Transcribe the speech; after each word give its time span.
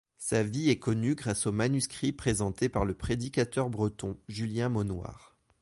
Sa 0.17 0.41
vie 0.41 0.71
est 0.71 0.79
connue 0.79 1.13
grâce 1.13 1.45
au 1.45 1.51
manuscrit 1.51 2.11
présenté 2.11 2.69
par 2.69 2.85
le 2.85 2.95
prédicateur 2.95 3.69
breton 3.69 4.17
Julien 4.29 4.67
Maunoir. 4.69 5.37